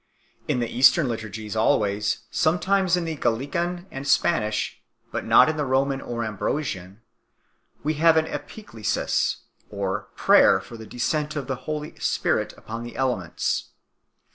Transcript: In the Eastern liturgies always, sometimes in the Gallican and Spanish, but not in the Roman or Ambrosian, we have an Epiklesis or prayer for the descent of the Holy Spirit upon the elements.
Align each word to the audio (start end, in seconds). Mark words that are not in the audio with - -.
In 0.47 0.59
the 0.61 0.67
Eastern 0.67 1.07
liturgies 1.07 1.55
always, 1.55 2.21
sometimes 2.31 2.97
in 2.97 3.05
the 3.05 3.15
Gallican 3.15 3.85
and 3.91 4.07
Spanish, 4.07 4.81
but 5.11 5.25
not 5.25 5.47
in 5.47 5.57
the 5.57 5.63
Roman 5.63 6.01
or 6.01 6.25
Ambrosian, 6.25 7.01
we 7.83 7.93
have 8.01 8.17
an 8.17 8.25
Epiklesis 8.25 9.41
or 9.69 10.07
prayer 10.15 10.59
for 10.59 10.75
the 10.75 10.87
descent 10.87 11.35
of 11.35 11.45
the 11.45 11.55
Holy 11.69 11.93
Spirit 11.99 12.51
upon 12.57 12.81
the 12.81 12.95
elements. 12.95 13.73